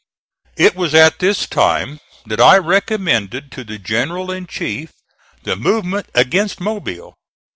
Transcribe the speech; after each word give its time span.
It 0.57 0.75
was 0.75 0.95
at 0.95 1.19
this 1.19 1.45
time 1.45 1.99
that 2.25 2.41
I 2.41 2.57
recommended 2.57 3.51
to 3.51 3.63
the 3.63 3.77
general 3.77 4.31
in 4.31 4.47
chief 4.47 4.89
the 5.43 5.55
movement 5.55 6.07
against 6.15 6.59
Mobile. 6.59 7.13